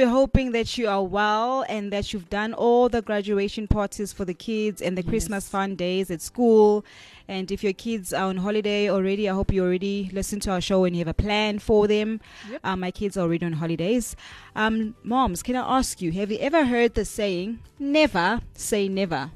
We're 0.00 0.08
hoping 0.08 0.52
that 0.52 0.78
you 0.78 0.88
are 0.88 1.04
well 1.04 1.62
and 1.68 1.92
that 1.92 2.14
you've 2.14 2.30
done 2.30 2.54
all 2.54 2.88
the 2.88 3.02
graduation 3.02 3.66
parties 3.66 4.14
for 4.14 4.24
the 4.24 4.32
kids 4.32 4.80
and 4.80 4.96
the 4.96 5.02
Christmas 5.02 5.46
fun 5.46 5.74
days 5.74 6.10
at 6.10 6.22
school. 6.22 6.86
And 7.28 7.52
if 7.52 7.62
your 7.62 7.74
kids 7.74 8.14
are 8.14 8.24
on 8.24 8.38
holiday 8.38 8.88
already, 8.88 9.28
I 9.28 9.34
hope 9.34 9.52
you 9.52 9.62
already 9.62 10.08
listen 10.14 10.40
to 10.40 10.52
our 10.52 10.62
show 10.62 10.84
and 10.84 10.96
you 10.96 11.00
have 11.00 11.08
a 11.08 11.12
plan 11.12 11.58
for 11.58 11.86
them. 11.86 12.18
Yep. 12.50 12.60
Uh, 12.64 12.76
my 12.76 12.90
kids 12.90 13.18
are 13.18 13.20
already 13.20 13.44
on 13.44 13.52
holidays. 13.52 14.16
Um, 14.56 14.96
moms, 15.02 15.42
can 15.42 15.54
I 15.54 15.78
ask 15.78 16.00
you, 16.00 16.12
have 16.12 16.30
you 16.32 16.38
ever 16.38 16.64
heard 16.64 16.94
the 16.94 17.04
saying, 17.04 17.58
never 17.78 18.40
say 18.54 18.88
never? 18.88 19.30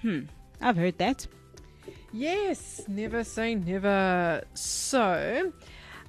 Hmm. 0.00 0.20
I've 0.58 0.78
heard 0.78 0.96
that. 0.96 1.26
Yes, 2.14 2.80
never 2.88 3.24
say 3.24 3.56
never. 3.56 4.42
So, 4.54 5.52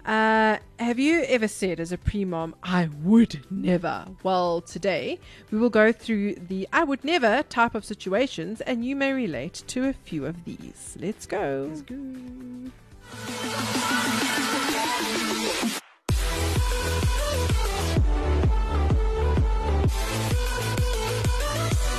uh, 0.09 0.57
have 0.79 0.97
you 0.97 1.23
ever 1.27 1.47
said 1.47 1.79
as 1.79 1.91
a 1.91 1.97
pre 1.97 2.25
mom, 2.25 2.55
I 2.63 2.89
would 3.03 3.45
never? 3.51 4.07
Well, 4.23 4.59
today 4.59 5.19
we 5.51 5.59
will 5.59 5.69
go 5.69 5.91
through 5.91 6.33
the 6.35 6.67
I 6.73 6.83
would 6.83 7.03
never 7.03 7.43
type 7.43 7.75
of 7.75 7.85
situations 7.85 8.59
and 8.61 8.83
you 8.83 8.95
may 8.95 9.13
relate 9.13 9.63
to 9.67 9.87
a 9.87 9.93
few 9.93 10.25
of 10.25 10.45
these. 10.45 10.97
Let's 10.99 11.27
go. 11.27 11.67
Let's 11.69 11.81
go. 11.83 11.93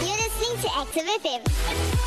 You're 0.02 0.16
listening 0.16 0.62
to 0.62 0.68
Active 0.76 1.04
FM. 1.04 1.99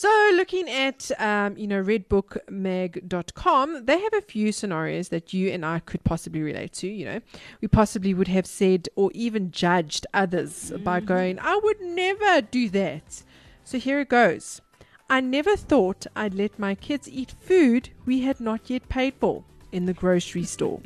So, 0.00 0.08
looking 0.32 0.70
at 0.70 1.10
um, 1.20 1.58
you 1.58 1.66
know 1.66 1.84
redbookmag.com, 1.84 3.84
they 3.84 4.00
have 4.00 4.14
a 4.14 4.22
few 4.22 4.50
scenarios 4.50 5.10
that 5.10 5.34
you 5.34 5.50
and 5.50 5.62
I 5.62 5.80
could 5.80 6.04
possibly 6.04 6.40
relate 6.40 6.72
to. 6.80 6.88
You 6.88 7.04
know, 7.04 7.20
we 7.60 7.68
possibly 7.68 8.14
would 8.14 8.28
have 8.28 8.46
said 8.46 8.88
or 8.96 9.10
even 9.12 9.50
judged 9.50 10.06
others 10.14 10.72
by 10.82 11.00
going, 11.00 11.38
"I 11.38 11.60
would 11.62 11.82
never 11.82 12.40
do 12.40 12.70
that." 12.70 13.22
So 13.62 13.76
here 13.76 14.00
it 14.00 14.08
goes. 14.08 14.62
I 15.10 15.20
never 15.20 15.54
thought 15.54 16.06
I'd 16.16 16.32
let 16.32 16.58
my 16.58 16.74
kids 16.74 17.06
eat 17.06 17.34
food 17.38 17.90
we 18.06 18.22
had 18.22 18.40
not 18.40 18.70
yet 18.70 18.88
paid 18.88 19.12
for 19.20 19.44
in 19.70 19.84
the 19.84 19.92
grocery 19.92 20.44
store. 20.44 20.80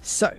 So, 0.00 0.38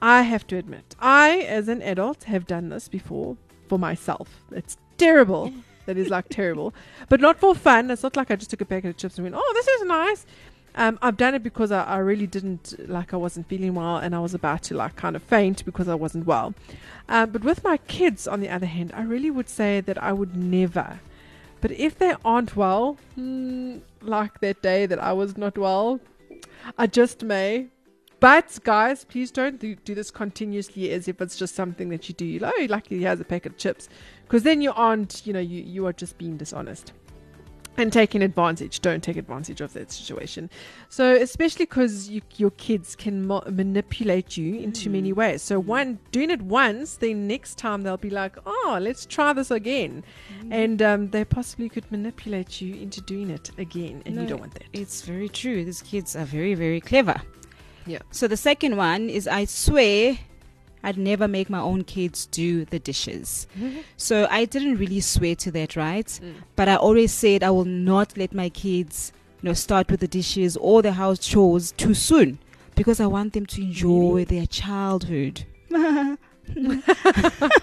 I 0.00 0.22
have 0.22 0.44
to 0.48 0.56
admit, 0.56 0.96
I, 0.98 1.42
as 1.42 1.68
an 1.68 1.82
adult, 1.82 2.24
have 2.24 2.48
done 2.48 2.70
this 2.70 2.88
before 2.88 3.36
for 3.68 3.78
myself. 3.78 4.42
It's 4.50 4.76
terrible. 4.98 5.52
That 5.86 5.96
is 5.96 6.08
like 6.08 6.26
terrible, 6.28 6.72
but 7.08 7.20
not 7.20 7.38
for 7.38 7.54
fun. 7.54 7.90
It's 7.90 8.02
not 8.02 8.16
like 8.16 8.30
I 8.30 8.36
just 8.36 8.50
took 8.50 8.60
a 8.60 8.64
packet 8.64 8.90
of 8.90 8.96
chips 8.96 9.18
and 9.18 9.24
went, 9.24 9.34
"Oh, 9.36 9.52
this 9.54 9.66
is 9.66 9.82
nice." 9.84 10.26
Um, 10.74 10.98
I've 11.02 11.16
done 11.16 11.34
it 11.34 11.42
because 11.42 11.70
I, 11.70 11.84
I 11.84 11.98
really 11.98 12.26
didn't 12.26 12.88
like 12.88 13.12
I 13.12 13.18
wasn't 13.18 13.46
feeling 13.46 13.74
well 13.74 13.98
and 13.98 14.14
I 14.14 14.20
was 14.20 14.32
about 14.32 14.62
to 14.64 14.74
like 14.74 14.96
kind 14.96 15.16
of 15.16 15.22
faint 15.22 15.64
because 15.64 15.86
I 15.88 15.94
wasn't 15.94 16.26
well. 16.26 16.54
Um, 17.08 17.30
but 17.30 17.44
with 17.44 17.62
my 17.62 17.76
kids, 17.76 18.26
on 18.26 18.40
the 18.40 18.48
other 18.48 18.66
hand, 18.66 18.90
I 18.94 19.02
really 19.02 19.30
would 19.30 19.48
say 19.48 19.80
that 19.82 20.02
I 20.02 20.12
would 20.12 20.34
never. 20.34 21.00
But 21.60 21.72
if 21.72 21.98
they 21.98 22.14
aren't 22.24 22.56
well, 22.56 22.96
hmm, 23.14 23.78
like 24.00 24.40
that 24.40 24.62
day 24.62 24.86
that 24.86 24.98
I 24.98 25.12
was 25.12 25.36
not 25.36 25.58
well, 25.58 26.00
I 26.78 26.86
just 26.86 27.22
may. 27.22 27.68
But 28.22 28.56
guys, 28.62 29.02
please 29.02 29.32
don't 29.32 29.58
do, 29.58 29.74
do 29.74 29.96
this 29.96 30.12
continuously 30.12 30.92
as 30.92 31.08
if 31.08 31.20
it's 31.20 31.36
just 31.36 31.56
something 31.56 31.88
that 31.88 32.08
you 32.08 32.14
do. 32.14 32.24
You 32.24 32.40
oh, 32.44 32.66
like 32.68 32.86
he 32.86 33.02
has 33.02 33.18
a 33.18 33.24
packet 33.24 33.50
of 33.50 33.58
chips, 33.58 33.88
because 34.22 34.44
then 34.44 34.60
you 34.60 34.72
aren't. 34.74 35.26
You 35.26 35.32
know, 35.32 35.40
you 35.40 35.60
you 35.60 35.86
are 35.88 35.92
just 35.92 36.18
being 36.18 36.36
dishonest 36.36 36.92
and 37.78 37.92
taking 37.92 38.22
advantage. 38.22 38.78
Don't 38.78 39.02
take 39.02 39.16
advantage 39.16 39.60
of 39.60 39.72
that 39.72 39.90
situation. 39.90 40.50
So 40.88 41.16
especially 41.16 41.64
because 41.64 42.10
you, 42.10 42.22
your 42.36 42.52
kids 42.52 42.94
can 42.94 43.26
mo- 43.26 43.42
manipulate 43.50 44.36
you 44.36 44.54
in 44.54 44.70
too 44.70 44.90
many 44.90 45.12
ways. 45.12 45.42
So 45.42 45.58
one 45.58 45.98
doing 46.12 46.30
it 46.30 46.42
once, 46.42 46.98
then 46.98 47.26
next 47.26 47.58
time 47.58 47.82
they'll 47.82 47.96
be 47.96 48.10
like, 48.10 48.36
oh, 48.46 48.78
let's 48.80 49.04
try 49.04 49.32
this 49.32 49.50
again, 49.50 50.04
and 50.48 50.80
um, 50.80 51.10
they 51.10 51.24
possibly 51.24 51.68
could 51.68 51.90
manipulate 51.90 52.60
you 52.60 52.76
into 52.76 53.00
doing 53.00 53.30
it 53.30 53.50
again, 53.58 54.00
and 54.06 54.14
you 54.14 54.26
don't 54.28 54.38
want 54.38 54.54
that. 54.54 54.66
It's 54.72 55.02
very 55.02 55.28
true. 55.28 55.64
These 55.64 55.82
kids 55.82 56.14
are 56.14 56.24
very, 56.24 56.54
very 56.54 56.80
clever. 56.80 57.20
Yeah. 57.86 58.00
So 58.10 58.28
the 58.28 58.36
second 58.36 58.76
one 58.76 59.08
is 59.10 59.26
I 59.26 59.44
swear 59.44 60.18
I'd 60.84 60.98
never 60.98 61.28
make 61.28 61.48
my 61.48 61.60
own 61.60 61.84
kids 61.84 62.26
do 62.26 62.64
the 62.64 62.78
dishes. 62.78 63.46
So 63.96 64.26
I 64.30 64.46
didn't 64.46 64.78
really 64.78 65.00
swear 65.00 65.36
to 65.36 65.50
that, 65.52 65.76
right? 65.76 66.06
Mm. 66.06 66.34
But 66.56 66.68
I 66.68 66.76
always 66.76 67.12
said 67.12 67.42
I 67.44 67.50
will 67.50 67.64
not 67.64 68.16
let 68.16 68.34
my 68.34 68.48
kids, 68.48 69.12
you 69.40 69.48
know, 69.48 69.54
start 69.54 69.90
with 69.90 70.00
the 70.00 70.08
dishes 70.08 70.56
or 70.56 70.82
the 70.82 70.92
house 70.92 71.20
chores 71.20 71.72
too 71.72 71.94
soon 71.94 72.38
because 72.74 73.00
I 73.00 73.06
want 73.06 73.32
them 73.32 73.46
to 73.46 73.62
enjoy 73.62 74.24
their 74.24 74.46
childhood. 74.46 75.44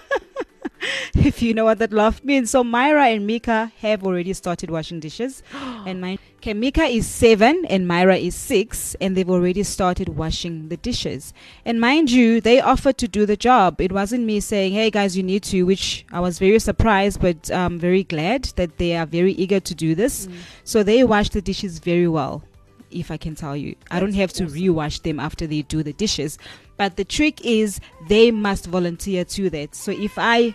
if 1.14 1.42
you 1.42 1.54
know 1.54 1.64
what 1.64 1.78
that 1.78 1.92
laugh 1.92 2.22
means. 2.22 2.50
So 2.50 2.62
Myra 2.62 3.06
and 3.08 3.26
Mika 3.26 3.72
have 3.80 4.04
already 4.04 4.32
started 4.32 4.70
washing 4.70 5.00
dishes. 5.00 5.42
and 5.86 6.00
my 6.00 6.18
okay, 6.36 6.54
Mika 6.54 6.84
is 6.84 7.06
seven 7.06 7.64
and 7.66 7.88
Myra 7.88 8.16
is 8.16 8.34
six, 8.34 8.94
and 9.00 9.16
they've 9.16 9.28
already 9.28 9.62
started 9.62 10.10
washing 10.10 10.68
the 10.68 10.76
dishes. 10.76 11.32
And 11.64 11.80
mind 11.80 12.10
you, 12.10 12.40
they 12.40 12.60
offered 12.60 12.98
to 12.98 13.08
do 13.08 13.26
the 13.26 13.36
job. 13.36 13.80
It 13.80 13.92
wasn't 13.92 14.24
me 14.24 14.40
saying, 14.40 14.72
Hey 14.72 14.90
guys, 14.90 15.16
you 15.16 15.22
need 15.22 15.42
to, 15.44 15.64
which 15.64 16.04
I 16.12 16.20
was 16.20 16.38
very 16.38 16.58
surprised 16.58 17.20
but 17.20 17.50
um 17.50 17.78
very 17.78 18.04
glad 18.04 18.44
that 18.56 18.78
they 18.78 18.96
are 18.96 19.06
very 19.06 19.32
eager 19.32 19.60
to 19.60 19.74
do 19.74 19.94
this. 19.94 20.28
So 20.64 20.82
they 20.82 21.04
wash 21.04 21.30
the 21.30 21.42
dishes 21.42 21.78
very 21.78 22.08
well. 22.08 22.42
If 22.90 23.10
I 23.10 23.16
can 23.16 23.36
tell 23.36 23.56
you, 23.56 23.76
I 23.90 24.00
don't 24.00 24.14
have 24.14 24.32
to 24.34 24.46
rewash 24.46 25.02
them 25.02 25.20
after 25.20 25.46
they 25.46 25.62
do 25.62 25.82
the 25.82 25.92
dishes. 25.92 26.38
But 26.76 26.96
the 26.96 27.04
trick 27.04 27.44
is 27.44 27.80
they 28.08 28.30
must 28.32 28.66
volunteer 28.66 29.24
to 29.24 29.50
that. 29.50 29.74
So 29.74 29.92
if 29.92 30.18
I 30.18 30.54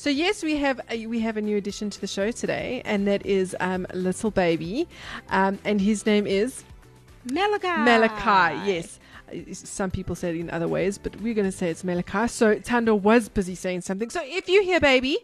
So 0.00 0.08
yes, 0.08 0.42
we 0.42 0.56
have 0.56 0.80
a, 0.88 1.06
we 1.08 1.20
have 1.20 1.36
a 1.36 1.42
new 1.42 1.58
addition 1.58 1.90
to 1.90 2.00
the 2.00 2.06
show 2.06 2.30
today, 2.30 2.80
and 2.86 3.06
that 3.06 3.26
is 3.26 3.54
um, 3.60 3.86
little 3.92 4.30
baby, 4.30 4.88
um, 5.28 5.58
and 5.62 5.78
his 5.78 6.06
name 6.06 6.26
is 6.26 6.64
Malachi. 7.30 7.68
Malachi. 7.68 8.66
Yes. 8.66 8.98
Some 9.52 9.90
people 9.90 10.14
say 10.14 10.30
it 10.30 10.36
in 10.36 10.48
other 10.48 10.68
ways, 10.68 10.96
but 10.96 11.20
we're 11.20 11.34
going 11.34 11.50
to 11.50 11.52
say 11.54 11.68
it's 11.68 11.84
Malachi. 11.84 12.28
So 12.28 12.58
Tando 12.60 12.94
was 12.94 13.28
busy 13.28 13.54
saying 13.54 13.82
something. 13.82 14.08
So 14.08 14.22
if 14.24 14.48
you 14.48 14.62
hear 14.62 14.80
baby, 14.80 15.18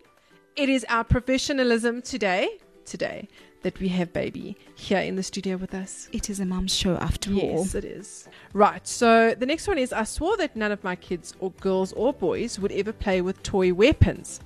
it 0.57 0.69
is 0.69 0.85
our 0.91 1.05
professionalism 1.05 2.03
today, 2.03 2.47
today, 2.85 3.29
that 3.63 3.81
we 3.81 3.89
have 3.89 4.13
baby 4.13 4.59
here 4.75 5.01
in 5.01 5.17
the 5.17 5.23
studio 5.23 5.57
with 5.57 5.75
us. 5.75 6.11
It 6.13 6.29
is 6.29 6.39
a 6.39 6.45
mum's 6.45 6.75
show 6.75 6.97
after 6.97 7.31
all. 7.31 7.37
Yes, 7.37 7.75
it 7.75 7.87
is. 7.87 8.29
Right. 8.53 8.87
So 8.87 9.35
the 9.35 9.47
next 9.47 9.69
one 9.69 9.79
is 9.79 9.95
I 9.95 10.05
swore 10.05 10.37
that 10.37 10.55
none 10.55 10.71
of 10.71 10.85
my 10.85 10.97
kids 10.97 11.35
or 11.41 11.51
girls 11.63 11.95
or 11.95 12.13
boys 12.13 12.61
would 12.61 12.73
ever 12.73 12.93
play 12.93 13.23
with 13.23 13.43
toy 13.43 13.73
weapons. 13.73 14.41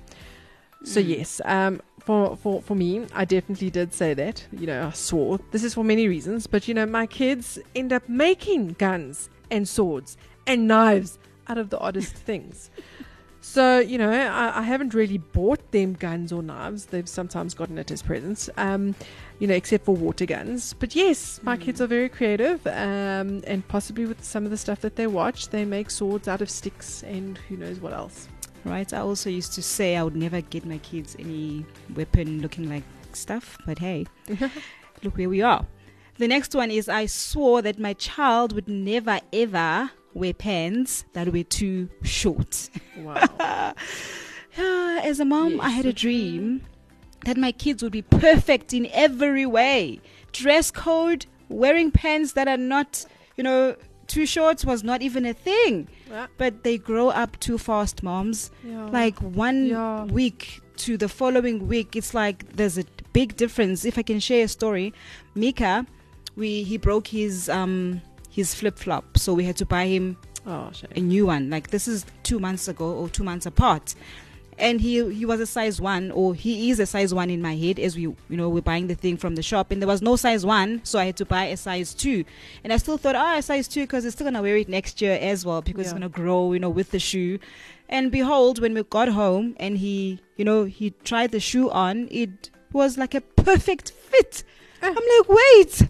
So 0.83 0.99
yes, 0.99 1.41
um, 1.45 1.81
for, 1.99 2.35
for 2.35 2.61
for 2.61 2.75
me, 2.75 3.05
I 3.13 3.25
definitely 3.25 3.69
did 3.69 3.93
say 3.93 4.13
that. 4.15 4.45
You 4.51 4.67
know, 4.67 4.87
I 4.87 4.91
swore. 4.91 5.39
This 5.51 5.63
is 5.63 5.73
for 5.73 5.83
many 5.83 6.07
reasons, 6.07 6.47
but 6.47 6.67
you 6.67 6.73
know, 6.73 6.85
my 6.85 7.05
kids 7.05 7.59
end 7.75 7.93
up 7.93 8.07
making 8.09 8.73
guns 8.73 9.29
and 9.51 9.67
swords 9.67 10.17
and 10.47 10.67
knives 10.67 11.19
out 11.47 11.57
of 11.57 11.69
the 11.69 11.79
oddest 11.79 12.15
things. 12.29 12.71
So 13.41 13.79
you 13.79 13.97
know, 13.97 14.11
I, 14.11 14.59
I 14.59 14.61
haven't 14.63 14.93
really 14.93 15.19
bought 15.19 15.71
them 15.71 15.93
guns 15.93 16.31
or 16.31 16.41
knives. 16.41 16.85
They've 16.85 17.09
sometimes 17.09 17.53
gotten 17.53 17.77
it 17.77 17.91
as 17.91 18.01
presents. 18.01 18.49
Um, 18.57 18.95
you 19.39 19.47
know, 19.47 19.55
except 19.55 19.85
for 19.85 19.95
water 19.95 20.25
guns. 20.25 20.73
But 20.73 20.95
yes, 20.95 21.39
my 21.43 21.57
kids 21.57 21.81
are 21.81 21.87
very 21.87 22.09
creative, 22.09 22.65
um, 22.67 23.41
and 23.47 23.67
possibly 23.67 24.05
with 24.05 24.23
some 24.23 24.45
of 24.45 24.51
the 24.51 24.57
stuff 24.57 24.81
that 24.81 24.95
they 24.95 25.07
watch, 25.07 25.49
they 25.49 25.65
make 25.65 25.89
swords 25.89 26.27
out 26.27 26.41
of 26.41 26.49
sticks 26.49 27.03
and 27.03 27.37
who 27.49 27.57
knows 27.57 27.79
what 27.79 27.93
else. 27.93 28.27
Right. 28.63 28.91
I 28.93 28.99
also 28.99 29.29
used 29.29 29.53
to 29.53 29.61
say 29.61 29.95
I 29.95 30.03
would 30.03 30.15
never 30.15 30.41
get 30.41 30.65
my 30.65 30.77
kids 30.79 31.15
any 31.17 31.65
weapon 31.95 32.41
looking 32.41 32.69
like 32.69 32.83
stuff, 33.13 33.57
but 33.65 33.79
hey, 33.79 34.05
look 35.03 35.17
where 35.17 35.29
we 35.29 35.41
are. 35.41 35.65
The 36.17 36.27
next 36.27 36.53
one 36.53 36.69
is 36.69 36.87
I 36.87 37.07
swore 37.07 37.61
that 37.63 37.79
my 37.79 37.93
child 37.93 38.53
would 38.53 38.67
never 38.67 39.19
ever 39.33 39.89
wear 40.13 40.33
pants 40.33 41.05
that 41.13 41.31
were 41.33 41.43
too 41.43 41.89
short. 42.03 42.69
Wow. 42.97 43.73
Ah, 44.57 44.99
As 45.01 45.21
a 45.21 45.25
mom, 45.25 45.61
I 45.61 45.69
had 45.69 45.85
a 45.85 45.93
dream 45.93 46.65
that 47.25 47.37
my 47.37 47.53
kids 47.53 47.81
would 47.81 47.93
be 47.93 48.01
perfect 48.01 48.73
in 48.73 48.85
every 48.91 49.45
way. 49.45 50.01
Dress 50.33 50.71
code, 50.71 51.25
wearing 51.47 51.89
pants 51.89 52.33
that 52.33 52.49
are 52.49 52.57
not, 52.57 53.05
you 53.37 53.45
know, 53.45 53.77
too 54.07 54.25
short 54.25 54.65
was 54.65 54.83
not 54.83 55.01
even 55.01 55.25
a 55.25 55.33
thing. 55.33 55.87
Yeah. 56.11 56.27
But 56.37 56.63
they 56.63 56.77
grow 56.77 57.09
up 57.09 57.39
too 57.39 57.57
fast, 57.57 58.03
moms. 58.03 58.51
Yeah. 58.63 58.85
Like 58.89 59.17
one 59.19 59.67
Yeah. 59.67 60.03
week 60.05 60.61
to 60.77 60.97
the 60.97 61.07
following 61.07 61.67
week, 61.67 61.95
it's 61.95 62.13
like 62.13 62.55
there's 62.55 62.77
a 62.77 62.83
big 63.13 63.35
difference. 63.37 63.85
If 63.85 63.97
I 63.97 64.01
can 64.03 64.19
share 64.19 64.45
a 64.45 64.47
story, 64.47 64.93
Mika, 65.35 65.85
we 66.35 66.63
he 66.63 66.77
broke 66.77 67.07
his 67.07 67.49
um 67.49 68.01
his 68.29 68.53
flip 68.55 68.77
flop, 68.77 69.17
so 69.17 69.33
we 69.33 69.43
had 69.43 69.57
to 69.57 69.65
buy 69.65 69.85
him 69.87 70.17
oh, 70.47 70.71
a 70.95 70.99
new 71.01 71.25
one. 71.25 71.49
Like 71.49 71.69
this 71.69 71.87
is 71.87 72.05
two 72.23 72.39
months 72.39 72.67
ago 72.67 72.91
or 72.91 73.09
two 73.09 73.23
months 73.23 73.45
apart. 73.45 73.95
And 74.57 74.81
he 74.81 75.13
he 75.13 75.25
was 75.25 75.39
a 75.39 75.45
size 75.45 75.81
one, 75.81 76.11
or 76.11 76.35
he 76.35 76.69
is 76.69 76.79
a 76.79 76.85
size 76.85 77.13
one 77.13 77.29
in 77.29 77.41
my 77.41 77.55
head 77.55 77.79
as 77.79 77.95
we 77.95 78.03
you 78.03 78.15
know 78.29 78.49
we're 78.49 78.61
buying 78.61 78.87
the 78.87 78.95
thing 78.95 79.17
from 79.17 79.35
the 79.35 79.43
shop, 79.43 79.71
and 79.71 79.81
there 79.81 79.87
was 79.87 80.01
no 80.01 80.15
size 80.15 80.45
one, 80.45 80.81
so 80.83 80.99
I 80.99 81.05
had 81.05 81.17
to 81.17 81.25
buy 81.25 81.45
a 81.45 81.57
size 81.57 81.93
two, 81.93 82.23
and 82.63 82.71
I 82.71 82.77
still 82.77 82.97
thought, 82.97 83.15
oh, 83.15 83.37
a 83.37 83.41
size 83.41 83.67
two 83.67 83.81
because 83.81 84.05
it's 84.05 84.15
still 84.15 84.25
gonna 84.25 84.41
wear 84.41 84.57
it 84.57 84.69
next 84.69 85.01
year 85.01 85.17
as 85.21 85.45
well 85.45 85.61
because 85.61 85.85
it's 85.85 85.93
gonna 85.93 86.09
grow, 86.09 86.53
you 86.53 86.59
know, 86.59 86.69
with 86.69 86.91
the 86.91 86.99
shoe. 86.99 87.39
And 87.89 88.11
behold, 88.11 88.59
when 88.59 88.73
we 88.73 88.83
got 88.83 89.09
home 89.09 89.55
and 89.59 89.77
he, 89.77 90.21
you 90.37 90.45
know, 90.45 90.63
he 90.63 90.91
tried 91.03 91.31
the 91.31 91.41
shoe 91.41 91.69
on, 91.69 92.07
it 92.09 92.49
was 92.71 92.97
like 92.97 93.13
a 93.13 93.21
perfect 93.21 93.91
fit. 93.91 94.43
I'm 94.81 94.95
like, 94.95 95.27
wait, 95.29 95.81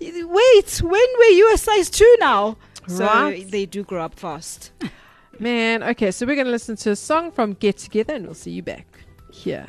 wait, 0.00 0.82
when 0.82 1.08
were 1.18 1.24
you 1.24 1.50
a 1.54 1.56
size 1.56 1.88
two 1.88 2.16
now? 2.20 2.56
So 2.86 3.04
they 3.50 3.66
do 3.66 3.82
grow 3.84 4.02
up 4.04 4.14
fast. 4.14 4.72
Man, 5.40 5.84
okay, 5.84 6.10
so 6.10 6.26
we're 6.26 6.34
going 6.34 6.46
to 6.46 6.50
listen 6.50 6.74
to 6.76 6.90
a 6.90 6.96
song 6.96 7.30
from 7.30 7.52
Get 7.54 7.78
Together 7.78 8.14
and 8.14 8.26
we'll 8.26 8.34
see 8.34 8.50
you 8.50 8.62
back 8.62 8.86
here. 9.32 9.66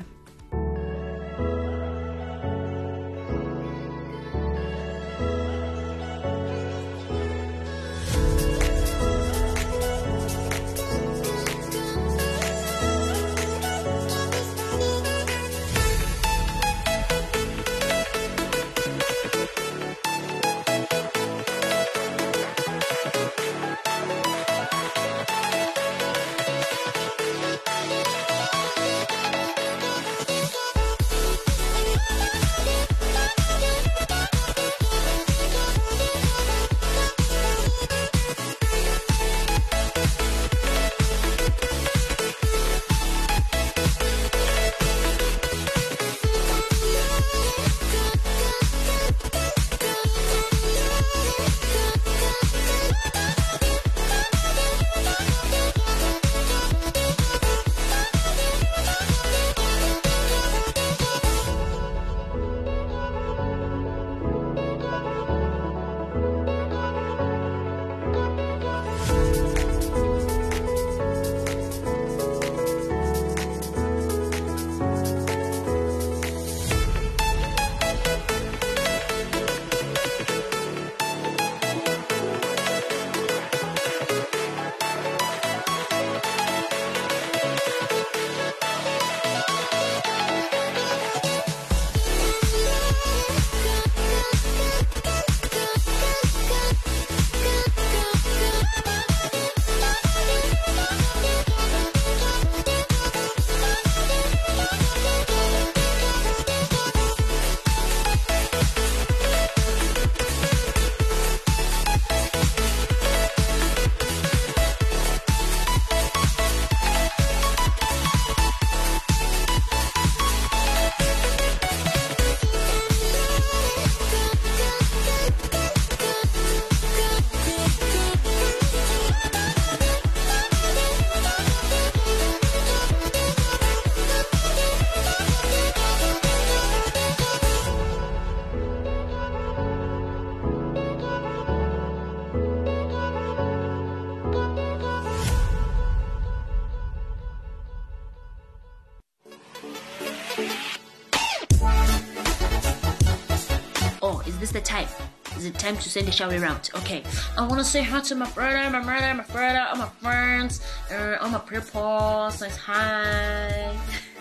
Time 155.54 155.78
to 155.78 155.90
send 155.90 156.08
a 156.08 156.12
shower 156.12 156.40
around? 156.40 156.70
Okay. 156.76 157.04
I 157.38 157.48
want 157.48 157.60
to 157.60 157.64
say 157.64 157.82
hi 157.82 158.00
to 158.02 158.16
my 158.16 158.30
brother, 158.32 158.70
my 158.70 158.84
brother, 158.84 159.14
my 159.14 159.24
brother, 159.24 159.66
all 159.70 159.78
my 159.78 159.90
friends, 160.02 160.62
uh, 160.92 161.18
all 161.22 161.30
my 161.30 161.40
people. 161.40 162.30
Says 162.32 162.56
hi. 162.58 163.78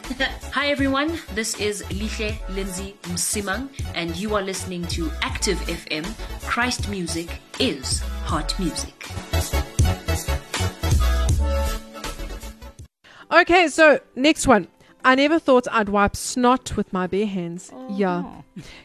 hi 0.53 0.69
everyone. 0.69 1.19
This 1.35 1.59
is 1.61 1.83
Lihle 1.91 2.39
Lindsay 2.55 2.97
Msimang, 3.03 3.69
and 3.95 4.17
you 4.17 4.35
are 4.35 4.43
listening 4.43 4.87
to 4.89 5.11
Active 5.23 5.59
FM. 5.63 6.07
Christ 6.47 6.89
music 6.89 7.41
is 7.59 8.01
hot 8.25 8.59
music. 8.59 9.11
Okay, 13.31 13.69
so 13.69 14.01
next 14.17 14.47
one. 14.47 14.69
I 15.05 15.15
never 15.15 15.39
thought 15.39 15.67
I'd 15.71 15.89
wipe 15.89 16.17
snot 16.17 16.77
with 16.77 16.93
my 16.93 17.07
bare 17.07 17.27
hands. 17.27 17.73
Yeah. 17.91 18.43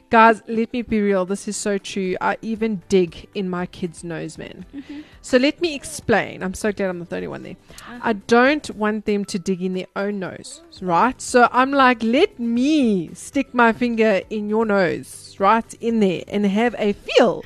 Guys, 0.09 0.41
let 0.47 0.71
me 0.71 0.81
be 0.81 1.01
real. 1.01 1.25
This 1.25 1.47
is 1.47 1.57
so 1.57 1.77
true. 1.77 2.15
I 2.21 2.37
even 2.41 2.81
dig 2.87 3.27
in 3.33 3.49
my 3.49 3.65
kid's 3.65 4.03
nose, 4.03 4.37
man. 4.37 4.65
Mm-hmm. 4.73 5.01
So 5.21 5.37
let 5.37 5.59
me 5.59 5.75
explain. 5.75 6.43
I'm 6.43 6.53
so 6.53 6.71
glad 6.71 6.89
I'm 6.89 7.03
the 7.03 7.15
only 7.15 7.27
one 7.27 7.43
there. 7.43 7.55
I 7.87 8.13
don't 8.13 8.69
want 8.71 9.05
them 9.05 9.25
to 9.25 9.39
dig 9.39 9.61
in 9.61 9.73
their 9.73 9.87
own 9.95 10.19
nose, 10.19 10.61
right? 10.81 11.19
So 11.19 11.49
I'm 11.51 11.71
like, 11.71 12.03
let 12.03 12.39
me 12.39 13.13
stick 13.13 13.53
my 13.53 13.73
finger 13.73 14.21
in 14.29 14.49
your 14.49 14.65
nose, 14.65 15.35
right 15.39 15.73
in 15.75 15.99
there, 15.99 16.23
and 16.27 16.45
have 16.45 16.75
a 16.77 16.93
feel 16.93 17.43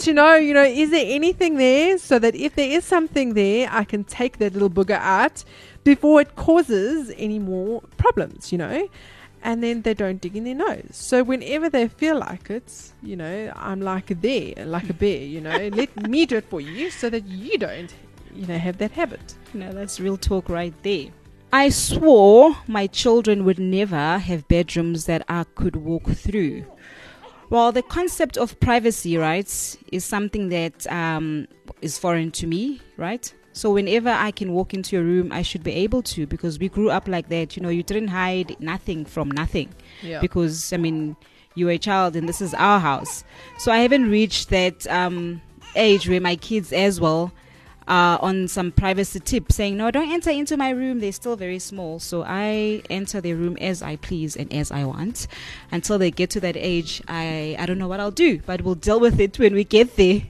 to 0.00 0.14
know, 0.14 0.34
you 0.34 0.54
know, 0.54 0.62
is 0.62 0.90
there 0.90 1.04
anything 1.06 1.56
there 1.56 1.98
so 1.98 2.18
that 2.18 2.34
if 2.34 2.54
there 2.54 2.70
is 2.70 2.84
something 2.84 3.34
there, 3.34 3.68
I 3.70 3.84
can 3.84 4.04
take 4.04 4.38
that 4.38 4.54
little 4.54 4.70
booger 4.70 4.98
out 4.98 5.44
before 5.84 6.20
it 6.20 6.36
causes 6.36 7.12
any 7.16 7.38
more 7.38 7.82
problems, 7.96 8.52
you 8.52 8.58
know? 8.58 8.88
And 9.42 9.62
then 9.62 9.82
they 9.82 9.94
don't 9.94 10.20
dig 10.20 10.36
in 10.36 10.44
their 10.44 10.54
nose. 10.54 10.90
So 10.90 11.22
whenever 11.22 11.70
they 11.70 11.88
feel 11.88 12.18
like 12.18 12.50
it, 12.50 12.92
you 13.02 13.16
know, 13.16 13.52
I'm 13.56 13.80
like 13.80 14.20
there, 14.20 14.52
like 14.66 14.90
a 14.90 14.94
bear, 14.94 15.22
you 15.22 15.40
know, 15.40 15.68
let 15.72 16.08
me 16.08 16.26
do 16.26 16.36
it 16.36 16.44
for 16.50 16.60
you 16.60 16.90
so 16.90 17.08
that 17.08 17.26
you 17.26 17.56
don't, 17.56 17.92
you 18.34 18.46
know, 18.46 18.58
have 18.58 18.76
that 18.78 18.90
habit. 18.90 19.34
No, 19.54 19.72
that's 19.72 19.98
real 19.98 20.18
talk 20.18 20.48
right 20.48 20.74
there. 20.82 21.06
I 21.52 21.70
swore 21.70 22.56
my 22.68 22.86
children 22.86 23.44
would 23.44 23.58
never 23.58 24.18
have 24.18 24.46
bedrooms 24.46 25.06
that 25.06 25.24
I 25.28 25.44
could 25.54 25.74
walk 25.74 26.08
through. 26.10 26.64
Well, 27.48 27.72
the 27.72 27.82
concept 27.82 28.36
of 28.36 28.60
privacy 28.60 29.16
rights 29.16 29.76
is 29.90 30.04
something 30.04 30.50
that 30.50 30.86
um, 30.92 31.48
is 31.82 31.98
foreign 31.98 32.30
to 32.32 32.46
me, 32.46 32.80
right? 32.96 33.34
So 33.60 33.70
whenever 33.70 34.08
I 34.08 34.30
can 34.30 34.54
walk 34.54 34.72
into 34.72 34.96
your 34.96 35.04
room, 35.04 35.30
I 35.32 35.42
should 35.42 35.62
be 35.62 35.72
able 35.84 36.00
to 36.14 36.26
because 36.26 36.58
we 36.58 36.68
grew 36.70 36.88
up 36.88 37.06
like 37.06 37.28
that. 37.28 37.56
You 37.56 37.62
know, 37.62 37.68
you 37.68 37.82
didn't 37.82 38.08
hide 38.08 38.56
nothing 38.58 39.04
from 39.04 39.30
nothing 39.30 39.68
Yeah. 40.02 40.20
because 40.20 40.72
I 40.72 40.78
mean 40.78 41.14
you're 41.54 41.70
a 41.70 41.78
child 41.78 42.16
and 42.16 42.26
this 42.26 42.40
is 42.40 42.54
our 42.54 42.80
house. 42.80 43.22
So 43.58 43.70
I 43.70 43.80
haven't 43.80 44.08
reached 44.10 44.48
that 44.48 44.86
um, 44.86 45.42
age 45.76 46.08
where 46.08 46.22
my 46.22 46.36
kids 46.36 46.72
as 46.72 47.00
well 47.04 47.32
are 47.86 48.18
on 48.22 48.48
some 48.48 48.72
privacy 48.72 49.20
tip 49.20 49.52
saying 49.52 49.76
no, 49.76 49.90
don't 49.90 50.10
enter 50.10 50.30
into 50.30 50.56
my 50.56 50.70
room. 50.70 51.00
They're 51.00 51.12
still 51.12 51.36
very 51.36 51.58
small, 51.58 51.98
so 51.98 52.22
I 52.26 52.82
enter 52.88 53.20
their 53.20 53.36
room 53.36 53.58
as 53.60 53.82
I 53.82 53.96
please 53.96 54.36
and 54.36 54.50
as 54.54 54.70
I 54.70 54.84
want 54.84 55.26
until 55.70 55.98
they 55.98 56.10
get 56.10 56.30
to 56.30 56.40
that 56.40 56.56
age. 56.56 57.02
I 57.08 57.56
I 57.58 57.66
don't 57.66 57.78
know 57.82 57.88
what 57.88 58.00
I'll 58.00 58.18
do, 58.28 58.40
but 58.46 58.62
we'll 58.62 58.80
deal 58.88 59.00
with 59.00 59.20
it 59.20 59.38
when 59.38 59.52
we 59.52 59.64
get 59.64 59.96
there. 59.96 60.22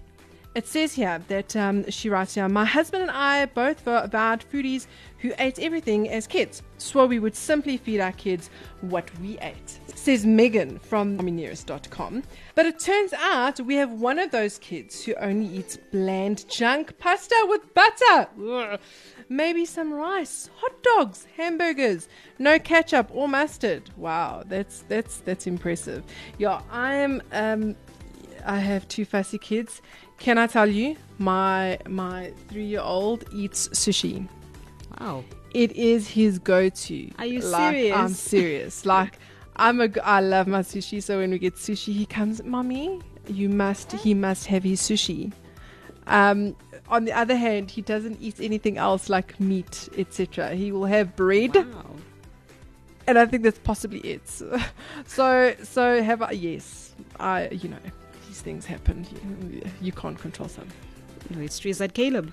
It 0.53 0.67
says 0.67 0.95
here 0.95 1.23
that 1.29 1.55
um, 1.55 1.89
she 1.91 2.09
writes 2.09 2.35
here, 2.35 2.49
my 2.49 2.65
husband 2.65 3.03
and 3.03 3.11
I 3.13 3.47
both 3.47 3.87
were 3.87 3.99
avowed 3.99 4.45
foodies 4.53 4.89
who 5.19 5.33
ate 5.39 5.61
everything 5.61 6.09
as 6.09 6.27
kids. 6.27 6.63
Swore 6.77 7.07
we 7.07 7.21
would 7.21 7.37
simply 7.37 7.77
feed 7.77 8.01
our 8.01 8.11
kids 8.13 8.51
what 8.81 9.09
we 9.21 9.39
ate. 9.39 9.79
Says 9.95 10.27
Megan 10.27 10.81
from 10.81 11.19
Mineris.com. 11.19 12.25
But 12.57 12.67
it 12.67 12.81
turns 12.81 13.13
out 13.13 13.61
we 13.61 13.77
have 13.77 13.93
one 13.93 14.19
of 14.19 14.33
those 14.33 14.59
kids 14.59 15.05
who 15.05 15.15
only 15.17 15.47
eats 15.47 15.77
bland 15.77 16.49
junk 16.49 16.99
pasta 16.99 17.37
with 17.49 17.73
butter. 17.73 18.29
Ugh. 18.43 18.81
Maybe 19.29 19.65
some 19.65 19.93
rice, 19.93 20.51
hot 20.57 20.83
dogs, 20.83 21.29
hamburgers, 21.37 22.09
no 22.41 22.59
ketchup 22.59 23.09
or 23.13 23.29
mustard. 23.29 23.91
Wow, 23.97 24.43
that's 24.45 24.83
that's 24.89 25.19
that's 25.19 25.47
impressive. 25.47 26.03
Yeah, 26.39 26.63
I'm 26.73 27.23
um 27.31 27.77
I 28.45 28.59
have 28.59 28.89
two 28.89 29.05
fussy 29.05 29.39
kids. 29.39 29.83
Can 30.21 30.39
I 30.39 30.47
tell 30.47 30.69
you, 30.69 30.97
my 31.19 31.79
my 31.89 32.33
three 32.49 32.67
year 32.67 32.81
old 32.83 33.25
eats 33.33 33.69
sushi. 33.69 34.29
Wow. 35.01 35.25
It 35.53 35.73
is 35.73 36.07
his 36.09 36.39
go-to. 36.39 37.11
Are 37.19 37.27
you 37.27 37.41
like, 37.41 37.75
serious? 37.75 37.97
I'm 37.97 38.15
serious. 38.15 38.87
Like 38.95 39.19
I'm 39.57 39.81
a 39.81 39.89
g- 39.89 40.01
I 40.01 40.21
love 40.21 40.47
my 40.47 40.61
sushi. 40.61 41.03
So 41.03 41.19
when 41.19 41.31
we 41.31 41.39
get 41.39 41.57
sushi, 41.57 41.93
he 41.93 42.07
comes, 42.07 42.43
mommy, 42.45 43.01
you 43.27 43.49
must. 43.49 43.91
He 43.93 44.15
must 44.15 44.47
have 44.47 44.63
his 44.63 44.81
sushi. 44.81 45.33
Um, 46.07 46.55
on 46.89 47.05
the 47.05 47.13
other 47.13 47.37
hand, 47.37 47.71
he 47.71 47.83
doesn't 47.83 48.19
eat 48.21 48.37
anything 48.41 48.77
else 48.79 49.09
like 49.11 49.39
meat, 49.41 49.89
etc. 49.99 50.55
He 50.55 50.71
will 50.73 50.87
have 50.87 51.15
bread, 51.17 51.55
Wow. 51.57 51.97
and 53.07 53.19
I 53.19 53.27
think 53.27 53.43
that's 53.43 53.59
possibly 53.59 54.01
it. 54.01 54.23
So, 55.07 55.55
so 55.63 56.03
have 56.03 56.21
I? 56.23 56.31
Yes, 56.33 56.95
I. 57.19 57.49
You 57.51 57.71
know, 57.71 57.85
these 58.31 58.43
things 58.43 58.65
happen. 58.65 59.05
You, 59.51 59.63
you 59.83 59.93
can't 59.93 60.19
control 60.19 60.49
some. 60.49 60.69
No, 61.31 61.41
it's 61.41 61.59
true. 61.59 61.71
Is 61.73 61.79
that 61.79 61.95
Caleb? 61.95 62.33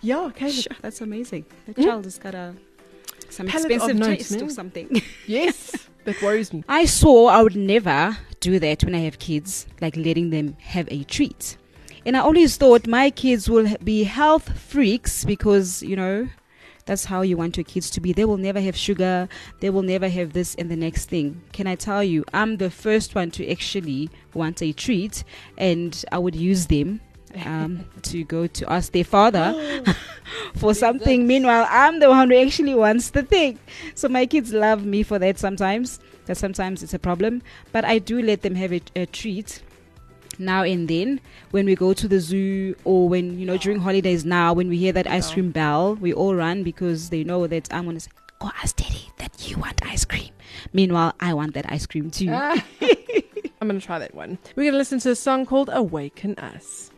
Yeah, 0.00 0.20
okay. 0.30 0.50
Sure, 0.50 0.76
that's 0.80 1.00
amazing. 1.00 1.44
The 1.66 1.74
Mm. 1.74 1.84
child 1.84 2.04
has 2.04 2.18
got 2.18 2.34
a 2.34 2.54
some 3.28 3.46
Palate 3.48 3.64
of 3.66 3.70
expensive 3.72 3.96
notes, 3.96 4.16
taste 4.18 4.30
man. 4.32 4.42
or 4.44 4.50
something. 4.50 5.02
Yes, 5.26 5.88
that 6.04 6.22
worries 6.22 6.52
me. 6.52 6.62
I 6.68 6.84
saw 6.84 7.26
I 7.26 7.42
would 7.42 7.56
never 7.56 8.16
do 8.38 8.60
that 8.60 8.84
when 8.84 8.94
I 8.94 9.00
have 9.08 9.18
kids, 9.18 9.66
like 9.80 9.96
letting 9.96 10.30
them 10.30 10.56
have 10.60 10.86
a 10.92 11.02
treat. 11.02 11.56
And 12.04 12.16
I 12.16 12.20
always 12.20 12.56
thought 12.56 12.86
my 12.86 13.10
kids 13.10 13.50
will 13.50 13.68
be 13.82 14.04
health 14.04 14.56
freaks 14.56 15.24
because, 15.24 15.82
you 15.82 15.96
know, 15.96 16.28
that's 16.86 17.04
how 17.04 17.20
you 17.22 17.36
want 17.36 17.56
your 17.56 17.64
kids 17.64 17.90
to 17.90 18.00
be. 18.00 18.12
They 18.12 18.24
will 18.24 18.36
never 18.36 18.60
have 18.60 18.76
sugar, 18.76 19.28
they 19.60 19.70
will 19.70 19.82
never 19.82 20.08
have 20.08 20.32
this 20.32 20.54
and 20.54 20.70
the 20.70 20.76
next 20.76 21.08
thing. 21.08 21.42
Can 21.52 21.66
I 21.66 21.74
tell 21.74 22.02
you, 22.02 22.24
I'm 22.32 22.56
the 22.56 22.70
first 22.70 23.14
one 23.14 23.30
to 23.32 23.50
actually 23.50 24.08
want 24.34 24.62
a 24.62 24.72
treat, 24.72 25.24
and 25.58 26.04
I 26.10 26.18
would 26.18 26.36
use 26.36 26.66
them 26.66 27.00
um, 27.44 27.84
to 28.02 28.24
go 28.24 28.46
to 28.46 28.72
ask 28.72 28.92
their 28.92 29.04
father 29.04 29.84
for 30.56 30.74
something. 30.74 31.26
Meanwhile, 31.26 31.66
I'm 31.68 31.98
the 31.98 32.08
one 32.08 32.30
who 32.30 32.36
actually 32.36 32.74
wants 32.74 33.10
the 33.10 33.22
thing. 33.22 33.58
So 33.94 34.08
my 34.08 34.26
kids 34.26 34.52
love 34.52 34.84
me 34.86 35.02
for 35.02 35.18
that 35.18 35.38
sometimes. 35.38 36.00
That 36.26 36.36
sometimes 36.36 36.82
it's 36.82 36.94
a 36.94 36.98
problem, 36.98 37.42
but 37.70 37.84
I 37.84 37.98
do 38.00 38.20
let 38.20 38.42
them 38.42 38.56
have 38.56 38.72
a, 38.72 38.80
a 38.96 39.06
treat 39.06 39.62
now 40.38 40.62
and 40.62 40.88
then 40.88 41.20
when 41.50 41.66
we 41.66 41.74
go 41.74 41.92
to 41.92 42.06
the 42.08 42.20
zoo 42.20 42.74
or 42.84 43.08
when 43.08 43.38
you 43.38 43.46
know 43.46 43.56
during 43.56 43.78
holidays 43.80 44.24
now 44.24 44.52
when 44.52 44.68
we 44.68 44.76
hear 44.76 44.92
that 44.92 45.06
ice 45.06 45.30
cream 45.32 45.50
bell 45.50 45.94
we 45.96 46.12
all 46.12 46.34
run 46.34 46.62
because 46.62 47.10
they 47.10 47.24
know 47.24 47.46
that 47.46 47.72
i'm 47.72 47.84
gonna 47.84 48.00
say 48.00 48.10
go 48.40 48.50
ask 48.62 48.76
daddy 48.76 49.08
that 49.18 49.48
you 49.50 49.56
want 49.58 49.80
ice 49.86 50.04
cream 50.04 50.30
meanwhile 50.72 51.14
i 51.20 51.32
want 51.32 51.54
that 51.54 51.64
ice 51.70 51.86
cream 51.86 52.10
too 52.10 52.28
Ah. 52.30 52.62
I'm 53.58 53.68
going 53.68 53.80
to 53.80 53.86
try 53.86 53.98
that 53.98 54.14
one. 54.14 54.36
We're 54.54 54.70
to 54.70 54.76
listen 54.76 54.98
to 55.00 55.10
a 55.12 55.16
song 55.16 55.46
called 55.46 55.70
Awaken 55.72 56.34
Us. 56.38 56.90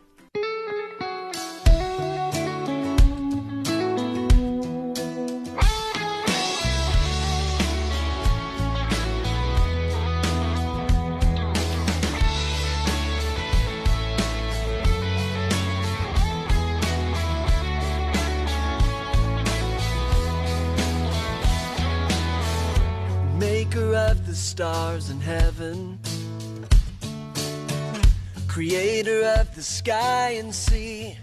Maker 23.69 23.95
of 23.95 24.27
the 24.27 24.35
stars 24.35 25.11
in 25.11 25.21
heaven, 25.21 25.99
creator 28.47 29.23
of 29.39 29.55
the 29.55 29.63
sky 29.63 30.37
and 30.39 30.55
sea. 30.55 31.17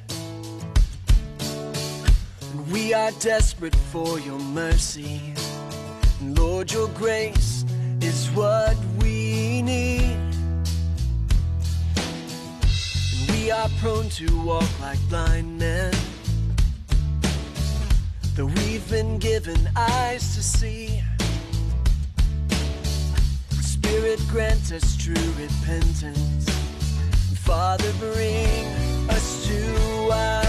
And 2.52 2.72
we 2.72 2.94
are 2.94 3.12
desperate 3.20 3.76
for 3.76 4.20
your 4.20 4.40
mercy. 4.40 5.22
And 6.22 6.38
Lord, 6.38 6.72
your 6.72 6.88
grace 6.90 7.66
is 8.02 8.30
what 8.32 8.78
we 9.02 9.62
need. 9.62 10.18
And 13.16 13.32
we 13.32 13.50
are 13.52 13.70
prone 13.80 14.10
to 14.10 14.28
walk 14.44 14.70
like 14.82 15.00
blind 15.10 15.58
men. 15.58 15.94
Though 18.36 18.46
we've 18.46 18.88
been 18.90 19.18
given 19.18 19.58
eyes 19.76 20.36
to 20.36 20.44
see. 20.44 21.02
Spirit, 23.96 24.20
grant 24.28 24.72
us 24.74 24.98
true 24.98 25.14
repentance. 25.40 26.50
Father, 27.46 27.94
bring 27.98 28.66
us 29.10 29.48
to 29.48 30.10
our 30.12 30.45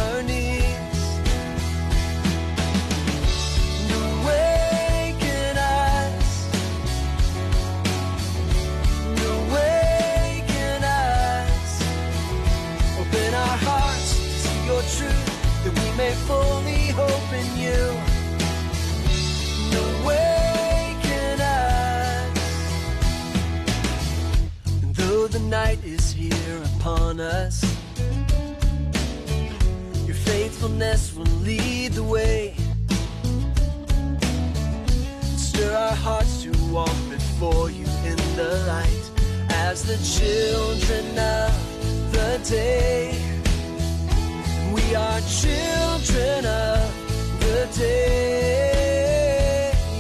faithfulness 30.77 31.15
will 31.17 31.25
lead 31.43 31.93
the 31.93 32.03
way. 32.03 32.55
Stir 35.37 35.75
our 35.75 35.95
hearts 35.95 36.43
to 36.43 36.51
walk 36.71 36.97
before 37.09 37.71
you 37.71 37.87
in 38.05 38.17
the 38.37 38.65
light 38.67 39.11
as 39.51 39.83
the 39.85 39.97
children 40.21 41.19
of 41.19 41.53
the 42.13 42.41
day. 42.49 43.15
We 44.75 44.95
are 44.95 45.21
children 45.21 46.47
of 46.47 47.41
the 47.41 47.69
day. 47.77 48.53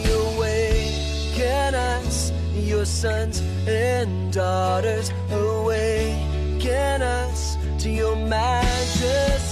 Awaken 0.04 1.75
us, 1.75 2.33
your 2.54 2.85
sons 2.85 3.40
and 3.66 4.33
daughters. 4.33 5.11
Awaken 5.30 7.02
us 7.02 7.56
to 7.83 7.90
your 7.90 8.16
majesty. 8.16 9.45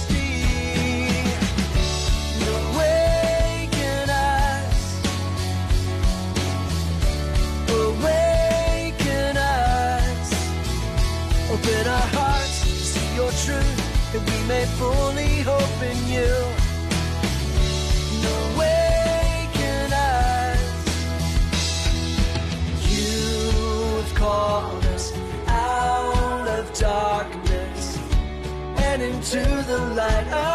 Light 29.95 30.27
of 30.33 30.54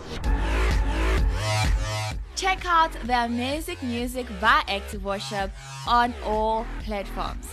Check 2.41 2.65
out 2.65 2.91
their 3.03 3.27
amazing 3.27 3.77
music 3.83 4.25
by 4.41 4.63
Active 4.67 5.05
Worship 5.05 5.51
on 5.87 6.11
all 6.25 6.65
platforms. 6.83 7.47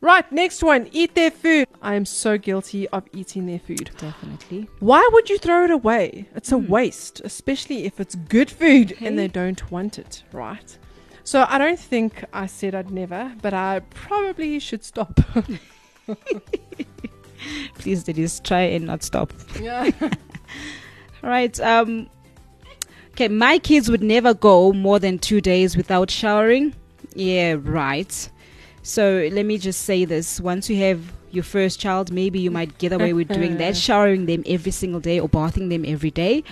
Right, 0.00 0.32
next 0.32 0.64
one. 0.64 0.88
Eat 0.90 1.14
their 1.14 1.30
food. 1.30 1.68
I 1.80 1.94
am 1.94 2.04
so 2.04 2.36
guilty 2.36 2.88
of 2.88 3.04
eating 3.12 3.46
their 3.46 3.60
food. 3.60 3.92
Definitely. 3.98 4.68
Why 4.80 5.08
would 5.12 5.30
you 5.30 5.38
throw 5.38 5.62
it 5.62 5.70
away? 5.70 6.28
It's 6.34 6.50
a 6.50 6.58
waste, 6.58 7.20
especially 7.22 7.84
if 7.84 8.00
it's 8.00 8.16
good 8.16 8.50
food 8.50 8.96
and 9.00 9.16
they 9.16 9.28
don't 9.28 9.70
want 9.70 10.00
it, 10.00 10.24
right? 10.32 10.76
So 11.22 11.46
I 11.48 11.58
don't 11.58 11.78
think 11.78 12.24
I 12.32 12.46
said 12.46 12.74
I'd 12.74 12.90
never, 12.90 13.32
but 13.42 13.54
I 13.54 13.78
probably 13.90 14.58
should 14.58 14.82
stop. 14.82 15.20
Please, 17.78 18.08
ladies, 18.08 18.40
try 18.40 18.62
and 18.62 18.86
not 18.86 19.04
stop. 19.04 19.32
yeah. 19.60 19.88
All 20.02 20.10
right. 21.22 21.60
Um. 21.60 22.10
Okay, 23.16 23.28
my 23.28 23.58
kids 23.58 23.90
would 23.90 24.02
never 24.02 24.34
go 24.34 24.74
more 24.74 24.98
than 24.98 25.18
two 25.18 25.40
days 25.40 25.74
without 25.74 26.10
showering. 26.10 26.74
Yeah, 27.14 27.56
right. 27.58 28.28
So 28.82 29.26
let 29.32 29.46
me 29.46 29.56
just 29.56 29.84
say 29.84 30.04
this: 30.04 30.38
once 30.38 30.68
you 30.68 30.76
have 30.82 31.00
your 31.36 31.44
first 31.44 31.78
child, 31.78 32.10
maybe 32.10 32.40
you 32.40 32.50
might 32.50 32.78
get 32.78 32.92
away 32.92 33.12
with 33.12 33.28
doing 33.28 33.58
that, 33.58 33.76
showering 33.88 34.26
them 34.26 34.42
every 34.46 34.72
single 34.72 34.98
day 34.98 35.20
or 35.20 35.28
bathing 35.28 35.68
them 35.68 35.84
every 35.86 36.10
day. 36.10 36.42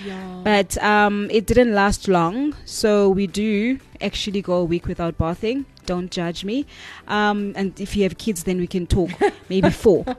But 0.44 0.78
um, 0.82 1.28
it 1.32 1.46
didn't 1.46 1.74
last 1.74 2.06
long, 2.06 2.54
so 2.64 3.08
we 3.08 3.26
do 3.26 3.80
actually 4.00 4.42
go 4.42 4.58
a 4.58 4.64
week 4.64 4.86
without 4.86 5.18
bathing. 5.18 5.64
Don't 5.86 6.10
judge 6.10 6.44
me. 6.44 6.64
Um, 7.08 7.52
and 7.56 7.78
if 7.80 7.96
you 7.96 8.04
have 8.04 8.16
kids, 8.18 8.44
then 8.44 8.58
we 8.58 8.66
can 8.66 8.86
talk. 8.86 9.10
Maybe 9.48 9.70
four. 9.70 10.04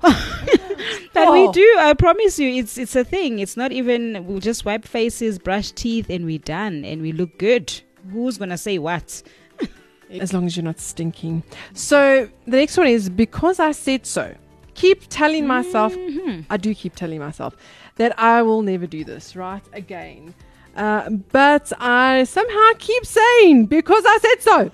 but 1.14 1.32
we 1.32 1.48
Oh. 1.48 1.52
do. 1.52 1.76
I 1.80 1.94
promise 1.94 2.38
you, 2.38 2.50
it's 2.50 2.78
it's 2.78 2.96
a 2.96 3.04
thing. 3.04 3.40
It's 3.40 3.58
not 3.58 3.72
even. 3.72 4.26
We'll 4.28 4.40
just 4.40 4.66
wipe 4.66 4.86
faces, 4.86 5.40
brush 5.40 5.72
teeth, 5.72 6.08
and 6.10 6.26
we're 6.26 6.40
done, 6.40 6.84
and 6.86 7.02
we 7.02 7.12
look 7.14 7.38
good. 7.40 7.74
Who's 8.12 8.38
gonna 8.38 8.58
say 8.58 8.78
what? 8.78 9.24
as 10.12 10.32
long 10.34 10.46
as 10.46 10.56
you're 10.56 10.64
not 10.64 10.80
stinking. 10.80 11.42
So 11.74 12.30
the 12.46 12.58
next 12.58 12.78
one 12.78 12.86
is 12.88 13.10
because 13.10 13.60
I 13.60 13.72
said 13.72 14.06
so. 14.06 14.36
Keep 14.76 15.08
telling 15.10 15.48
myself, 15.48 15.96
I 16.50 16.58
do 16.58 16.76
keep 16.76 16.96
telling 16.96 17.20
myself 17.20 17.56
that 17.96 18.18
I 18.20 18.42
will 18.44 18.62
never 18.62 18.86
do 18.86 19.04
this, 19.04 19.36
right? 19.36 19.64
Again. 19.74 20.34
Uh, 20.76 21.10
but 21.10 21.72
I 21.80 22.26
somehow 22.26 22.72
keep 22.78 23.06
saying 23.06 23.68
because 23.68 24.04
I 24.06 24.18
said 24.22 24.42
so. 24.42 24.72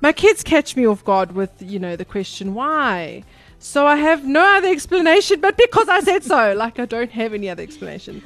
My 0.00 0.12
kids 0.12 0.42
catch 0.42 0.76
me 0.76 0.86
off 0.86 1.04
guard 1.04 1.32
with, 1.32 1.50
you 1.62 1.78
know, 1.78 1.96
the 1.96 2.04
question, 2.04 2.54
why? 2.54 3.22
So 3.58 3.86
I 3.86 3.96
have 3.96 4.24
no 4.24 4.40
other 4.56 4.68
explanation 4.68 5.40
but 5.40 5.56
because 5.56 5.88
I 5.88 6.00
said 6.00 6.24
so. 6.24 6.54
Like 6.56 6.78
I 6.78 6.84
don't 6.84 7.10
have 7.12 7.32
any 7.34 7.48
other 7.48 7.62
explanation. 7.62 8.22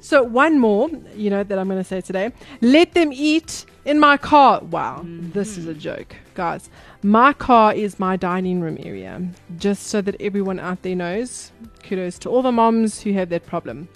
So 0.00 0.22
one 0.22 0.58
more, 0.58 0.88
you 1.14 1.30
know, 1.30 1.44
that 1.44 1.58
I'm 1.58 1.68
going 1.68 1.80
to 1.80 1.84
say 1.84 2.00
today. 2.00 2.32
Let 2.60 2.94
them 2.94 3.12
eat 3.12 3.66
in 3.84 3.98
my 3.98 4.16
car. 4.16 4.60
Wow, 4.62 4.98
mm-hmm. 4.98 5.30
this 5.32 5.56
is 5.56 5.66
a 5.66 5.74
joke, 5.74 6.16
guys. 6.34 6.70
My 7.02 7.32
car 7.32 7.74
is 7.74 7.98
my 7.98 8.16
dining 8.16 8.60
room 8.60 8.78
area. 8.80 9.20
Just 9.58 9.88
so 9.88 10.00
that 10.02 10.20
everyone 10.20 10.60
out 10.60 10.82
there 10.82 10.96
knows. 10.96 11.52
Kudos 11.82 12.18
to 12.20 12.30
all 12.30 12.42
the 12.42 12.52
moms 12.52 13.00
who 13.00 13.12
have 13.12 13.28
that 13.30 13.46
problem. 13.46 13.88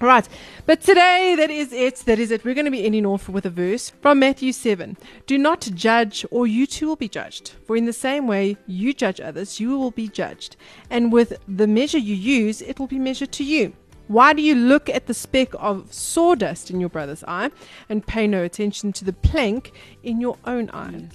All 0.00 0.06
right, 0.06 0.28
but 0.64 0.80
today 0.80 1.34
that 1.36 1.50
is 1.50 1.72
it. 1.72 1.96
That 2.06 2.20
is 2.20 2.30
it. 2.30 2.44
We're 2.44 2.54
going 2.54 2.66
to 2.66 2.70
be 2.70 2.84
ending 2.84 3.04
off 3.04 3.28
with 3.28 3.44
a 3.44 3.50
verse 3.50 3.90
from 4.00 4.20
Matthew 4.20 4.52
7. 4.52 4.96
Do 5.26 5.36
not 5.36 5.68
judge, 5.74 6.24
or 6.30 6.46
you 6.46 6.68
too 6.68 6.86
will 6.86 6.94
be 6.94 7.08
judged. 7.08 7.54
For 7.66 7.76
in 7.76 7.84
the 7.84 7.92
same 7.92 8.28
way 8.28 8.56
you 8.68 8.94
judge 8.94 9.20
others, 9.20 9.58
you 9.58 9.76
will 9.76 9.90
be 9.90 10.06
judged. 10.06 10.54
And 10.88 11.12
with 11.12 11.32
the 11.48 11.66
measure 11.66 11.98
you 11.98 12.14
use, 12.14 12.62
it 12.62 12.78
will 12.78 12.86
be 12.86 13.00
measured 13.00 13.32
to 13.32 13.44
you. 13.44 13.72
Why 14.08 14.32
do 14.32 14.42
you 14.42 14.54
look 14.54 14.88
at 14.88 15.06
the 15.06 15.14
speck 15.14 15.50
of 15.54 15.92
sawdust 15.92 16.70
in 16.70 16.80
your 16.80 16.88
brother's 16.88 17.22
eye 17.24 17.50
and 17.88 18.06
pay 18.06 18.26
no 18.26 18.42
attention 18.42 18.92
to 18.94 19.04
the 19.04 19.12
plank 19.12 19.72
in 20.02 20.20
your 20.20 20.38
own 20.46 20.68
mm, 20.68 20.74
eye? 20.74 21.08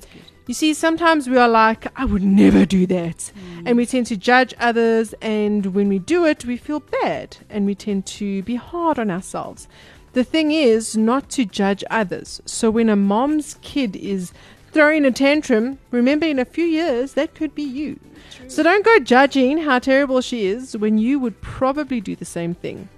You 0.45 0.53
see, 0.53 0.73
sometimes 0.73 1.27
we 1.27 1.37
are 1.37 1.49
like, 1.49 1.87
I 1.99 2.05
would 2.05 2.21
never 2.21 2.65
do 2.65 2.85
that. 2.87 3.17
Mm. 3.17 3.63
And 3.65 3.77
we 3.77 3.85
tend 3.87 4.05
to 4.07 4.17
judge 4.17 4.53
others, 4.59 5.13
and 5.21 5.67
when 5.67 5.89
we 5.89 5.99
do 5.99 6.25
it, 6.25 6.45
we 6.45 6.55
feel 6.57 6.81
bad 6.81 7.37
and 7.49 7.65
we 7.65 7.75
tend 7.75 8.05
to 8.05 8.43
be 8.43 8.55
hard 8.55 8.99
on 8.99 9.09
ourselves. 9.09 9.67
The 10.13 10.23
thing 10.23 10.51
is 10.51 10.95
not 10.95 11.29
to 11.31 11.45
judge 11.45 11.83
others. 11.89 12.41
So 12.45 12.69
when 12.69 12.89
a 12.89 12.95
mom's 12.95 13.55
kid 13.61 13.95
is 13.95 14.31
throwing 14.73 15.05
a 15.05 15.11
tantrum, 15.11 15.77
remember 15.91 16.25
in 16.25 16.39
a 16.39 16.45
few 16.45 16.65
years, 16.65 17.13
that 17.13 17.35
could 17.35 17.53
be 17.53 17.63
you. 17.63 17.99
So 18.47 18.63
don't 18.63 18.83
go 18.83 18.99
judging 18.99 19.59
how 19.59 19.79
terrible 19.79 20.21
she 20.21 20.47
is 20.47 20.75
when 20.75 20.97
you 20.97 21.19
would 21.19 21.39
probably 21.41 22.01
do 22.01 22.15
the 22.15 22.25
same 22.25 22.55
thing. 22.55 22.89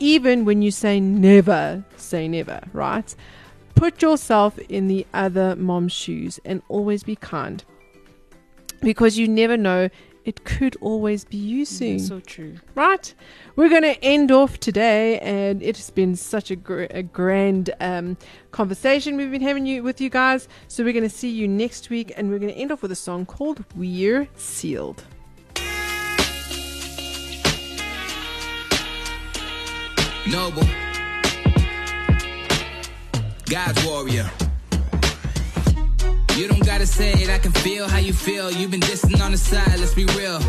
Even 0.00 0.44
when 0.44 0.62
you 0.62 0.70
say 0.70 0.98
never, 0.98 1.84
say 1.96 2.26
never, 2.26 2.60
right? 2.72 3.14
Put 3.74 4.02
yourself 4.02 4.58
in 4.58 4.88
the 4.88 5.06
other 5.14 5.56
mom's 5.56 5.92
shoes 5.92 6.40
and 6.44 6.62
always 6.68 7.02
be 7.02 7.16
kind. 7.16 7.64
Because 8.80 9.18
you 9.18 9.28
never 9.28 9.56
know, 9.56 9.88
it 10.30 10.44
could 10.44 10.76
always 10.80 11.24
be 11.24 11.38
you 11.38 11.64
soon. 11.64 11.98
So 11.98 12.20
true. 12.20 12.54
Right? 12.76 13.12
We're 13.56 13.68
going 13.68 13.82
to 13.82 14.00
end 14.00 14.30
off 14.30 14.60
today, 14.60 15.18
and 15.18 15.60
it 15.60 15.76
has 15.76 15.90
been 15.90 16.14
such 16.14 16.52
a, 16.52 16.56
gr- 16.56 16.86
a 16.90 17.02
grand 17.02 17.70
um, 17.80 18.16
conversation 18.52 19.16
we've 19.16 19.32
been 19.32 19.42
having 19.42 19.66
you 19.66 19.82
with 19.82 20.00
you 20.00 20.08
guys. 20.08 20.46
So 20.68 20.84
we're 20.84 20.92
going 20.92 21.02
to 21.02 21.10
see 21.10 21.30
you 21.30 21.48
next 21.48 21.90
week, 21.90 22.12
and 22.16 22.30
we're 22.30 22.38
going 22.38 22.54
to 22.54 22.60
end 22.60 22.70
off 22.70 22.80
with 22.80 22.92
a 22.92 22.96
song 22.96 23.26
called 23.26 23.64
We're 23.74 24.28
Sealed. 24.36 25.02
Noble. 30.30 30.62
God's 33.46 33.84
warrior. 33.84 34.30
You 36.36 36.48
don't 36.48 36.64
gotta 36.64 36.86
say 36.86 37.12
it, 37.12 37.28
I 37.28 37.38
can 37.38 37.52
feel 37.52 37.88
how 37.88 37.98
you 37.98 38.12
feel. 38.12 38.50
You've 38.50 38.70
been 38.70 38.80
distant 38.80 39.20
on 39.20 39.32
the 39.32 39.38
side, 39.38 39.78
let's 39.78 39.94
be 39.94 40.06
real. 40.16 40.40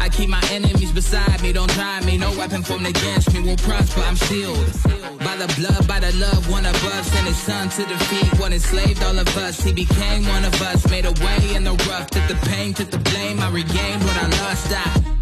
I 0.00 0.08
keep 0.08 0.28
my 0.28 0.42
enemies 0.50 0.92
beside 0.92 1.42
me, 1.42 1.52
don't 1.52 1.70
try 1.70 2.00
me. 2.00 2.18
No 2.18 2.30
weapon 2.36 2.62
formed 2.62 2.86
against 2.86 3.32
me 3.34 3.40
will 3.40 3.56
prosper, 3.56 4.00
I'm 4.00 4.16
sealed. 4.16 4.72
By 5.20 5.36
the 5.36 5.48
blood, 5.58 5.86
by 5.86 6.00
the 6.00 6.12
love, 6.16 6.50
one 6.50 6.66
above. 6.66 7.04
Sent 7.04 7.26
his 7.26 7.36
son 7.36 7.68
to 7.70 7.84
defeat 7.84 8.40
what 8.40 8.52
enslaved 8.52 9.02
all 9.02 9.18
of 9.18 9.36
us. 9.36 9.62
He 9.62 9.72
became 9.72 10.26
one 10.26 10.44
of 10.44 10.60
us, 10.62 10.88
made 10.90 11.06
a 11.06 11.12
way 11.24 11.54
in 11.54 11.64
the 11.64 11.74
rough. 11.88 12.10
Took 12.10 12.26
the 12.28 12.38
pain, 12.48 12.74
took 12.74 12.90
the 12.90 12.98
blame, 12.98 13.40
I 13.40 13.50
regained 13.50 14.02
what 14.04 14.16
I 14.16 14.26
lost. 14.42 14.72
I 14.72 15.17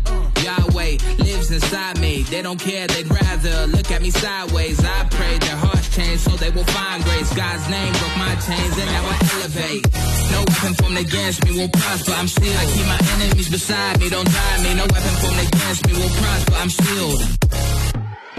Yahweh 0.47 0.97
lives 1.19 1.51
inside 1.51 1.99
me. 1.99 2.23
They 2.23 2.41
don't 2.41 2.61
care, 2.61 2.87
they'd 2.87 3.11
rather 3.11 3.67
look 3.67 3.91
at 3.91 4.01
me 4.01 4.11
sideways. 4.11 4.79
I 4.85 5.03
pray 5.11 5.39
their 5.39 5.57
hearts 5.57 5.89
change 5.97 6.21
so 6.21 6.31
they 6.37 6.51
will 6.51 6.69
find 6.71 7.03
grace. 7.03 7.35
God's 7.35 7.69
name 7.69 7.93
broke 7.95 8.17
my 8.17 8.35
chains 8.47 8.75
and 8.79 8.87
now 8.87 9.05
I 9.11 9.17
elevate. 9.35 9.83
No 10.31 10.39
weapon 10.47 10.75
formed 10.79 10.99
against 10.99 11.45
me 11.45 11.59
will 11.59 11.69
prosper. 11.71 12.13
I'm 12.13 12.29
sealed. 12.29 12.57
I 12.63 12.67
keep 12.75 12.87
my 12.87 13.01
enemies 13.15 13.51
beside 13.51 13.99
me, 13.99 14.09
don't 14.09 14.31
try 14.31 14.63
me. 14.63 14.75
No 14.75 14.87
weapon 14.87 15.15
formed 15.19 15.41
against 15.49 15.87
me 15.89 15.93
will 15.99 16.15
prosper. 16.15 16.55
I'm 16.63 16.71
sealed. 16.71 17.21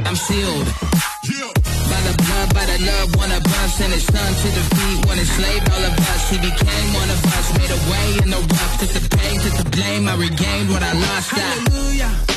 I'm 0.08 0.15
sealed. 0.15 1.07
By 1.89 2.02
the 2.08 2.15
blood, 2.23 2.54
by 2.54 2.65
the 2.65 2.80
love, 2.84 3.15
one 3.15 3.32
of 3.32 3.43
us 3.45 3.78
sent 3.78 3.93
his 3.93 4.04
son 4.04 4.32
to 4.43 4.47
defeat, 4.60 5.06
one 5.08 5.17
enslaved 5.17 5.69
all 5.71 5.84
of 5.84 5.95
us. 6.12 6.30
He 6.30 6.38
became 6.38 6.88
one 6.93 7.10
of 7.10 7.21
us, 7.36 7.47
made 7.58 7.71
a 7.71 7.82
way 7.91 8.08
in 8.23 8.30
the 8.30 8.41
rough, 8.56 8.73
took 8.80 8.91
the 8.91 9.04
pain, 9.17 9.39
took 9.39 9.56
the 9.63 9.69
blame. 9.71 10.08
I 10.08 10.15
regained 10.15 10.69
what 10.69 10.84
I 10.84 10.93
lost. 10.93 11.32
Hallelujah, 11.32 12.12
hallelujah, 12.12 12.37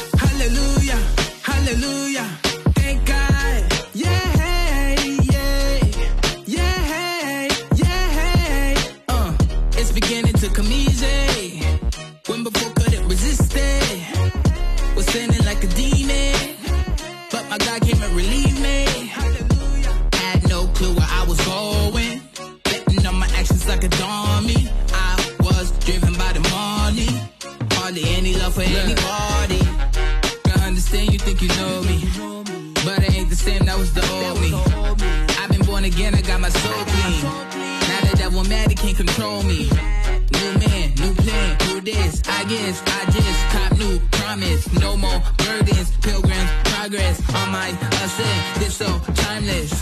No 44.91 44.97
more 44.97 45.23
burdens, 45.39 45.93
pilgrims, 46.03 46.51
progress 46.65 47.17
on 47.33 47.53
my 47.53 47.69
ascent. 48.05 48.43
This 48.59 48.75
so 48.75 48.89
timeless. 49.23 49.73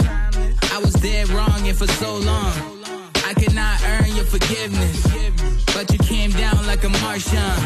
I 0.70 0.78
was 0.84 0.92
dead 1.00 1.30
wrong 1.30 1.66
and 1.66 1.74
for 1.78 1.86
so 1.86 2.18
long. 2.18 2.52
I 3.24 3.32
could 3.32 3.54
not 3.54 3.82
earn 3.84 4.14
your 4.14 4.26
forgiveness. 4.26 4.98
But 5.74 5.90
you 5.92 5.98
came 6.00 6.30
down 6.32 6.66
like 6.66 6.84
a 6.84 6.90
Martian. 7.00 7.56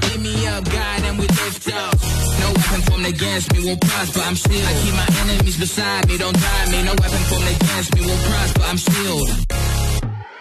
Give 0.00 0.20
me 0.20 0.34
up, 0.48 0.64
God, 0.64 1.02
and 1.06 1.16
we 1.20 1.28
lift 1.28 1.72
up. 1.72 1.94
No 2.42 2.48
weapon 2.58 2.80
formed 2.88 3.06
against 3.06 3.52
me 3.52 3.60
will 3.66 3.78
prosper. 3.78 4.22
I'm 4.26 4.34
still. 4.34 4.66
I 4.66 4.74
keep 4.82 4.94
my 4.94 5.08
enemies 5.22 5.58
beside 5.60 6.08
me, 6.08 6.18
don't 6.18 6.36
drive 6.36 6.72
me. 6.72 6.82
No 6.82 6.94
weapon 6.98 7.22
formed 7.30 7.50
against 7.54 7.94
me 7.94 8.00
will 8.00 8.22
prosper. 8.26 8.62
I'm 8.62 8.78
sealed. 8.78 9.30